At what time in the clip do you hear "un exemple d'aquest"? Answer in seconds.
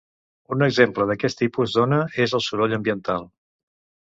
0.53-1.39